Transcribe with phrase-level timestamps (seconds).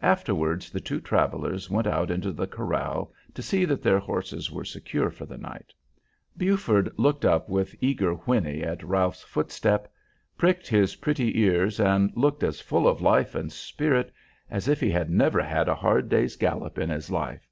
[0.00, 4.64] Afterwards the two travellers went out into the corral to see that their horses were
[4.64, 5.74] secure for the night.
[6.38, 9.92] Buford looked up with eager whinny at Ralph's footstep,
[10.38, 14.10] pricked his pretty ears, and looked as full of life and spirit
[14.50, 17.46] as if he had never had a hard day's gallop in his life.